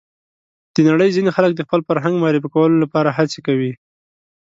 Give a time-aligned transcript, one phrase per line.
[0.73, 3.73] د نړۍ ځینې خلک د خپل فرهنګ معرفي کولو لپاره هڅه کوي.